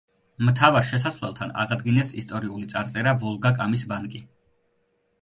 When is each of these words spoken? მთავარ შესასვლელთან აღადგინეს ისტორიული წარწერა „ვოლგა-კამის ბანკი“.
მთავარ 0.45 0.87
შესასვლელთან 0.91 1.53
აღადგინეს 1.65 2.11
ისტორიული 2.23 2.73
წარწერა 2.75 3.17
„ვოლგა-კამის 3.23 3.89
ბანკი“. 3.95 4.29